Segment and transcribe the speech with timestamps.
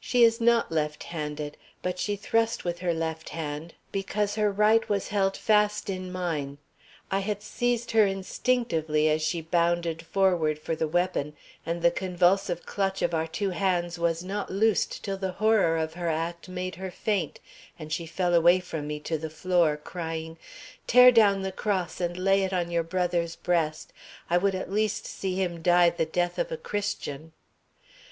[0.00, 4.88] "She is not left handed, but she thrust with her left hand, because her right
[4.88, 6.58] was fast held in mine.
[7.12, 12.66] I had seized her instinctively as she bounded forward for the weapon, and the convulsive
[12.66, 16.74] clutch of our two hands was not loosed till the horror of her act made
[16.74, 17.38] her faint,
[17.78, 20.38] and she fell away from me to the floor crying:
[20.88, 23.92] 'Tear down the cross and lay it on your brother's breast.
[24.28, 27.30] I would at least see him die the death of a Christian.'"